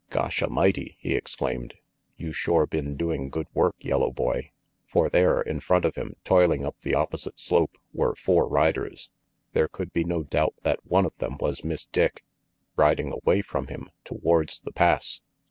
"Gosh 0.09 0.41
A'mighty!" 0.41 0.95
he 0.97 1.13
exclaimed. 1.13 1.75
"You 2.17 2.33
shore 2.33 2.65
been 2.65 2.97
doing 2.97 3.29
good 3.29 3.45
work, 3.53 3.75
yellow 3.79 4.09
boy." 4.11 4.49
For 4.87 5.09
there, 5.09 5.39
in 5.41 5.59
front 5.59 5.85
of 5.85 5.93
him, 5.93 6.15
toiling 6.23 6.65
up 6.65 6.75
the 6.81 6.95
opposite 6.95 7.39
slope, 7.39 7.77
were 7.93 8.15
four 8.15 8.47
riders. 8.49 9.11
There 9.53 9.67
could 9.67 9.93
be 9.93 10.03
no 10.03 10.23
doubt 10.23 10.55
that 10.63 10.83
one 10.83 11.05
of 11.05 11.15
them 11.19 11.37
was 11.39 11.63
Miss 11.63 11.85
Dick. 11.85 12.23
Riding 12.75 13.11
away 13.11 13.43
from 13.43 13.67
him, 13.67 13.91
towards 14.03 14.61
the 14.61 14.71
Pass! 14.71 15.21